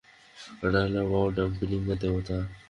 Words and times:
ওটা 0.63 0.79
হলো 0.85 1.01
বাও, 1.11 1.25
ডাম্পলিংয়ের 1.35 1.97
দেবতা। 2.01 2.37